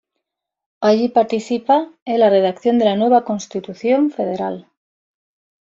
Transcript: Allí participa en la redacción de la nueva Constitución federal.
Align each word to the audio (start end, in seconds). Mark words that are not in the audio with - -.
Allí 0.79 1.09
participa 1.09 1.91
en 2.05 2.19
la 2.21 2.31
redacción 2.31 2.79
de 2.79 2.85
la 2.85 2.95
nueva 2.95 3.23
Constitución 3.23 4.09
federal. 4.09 4.67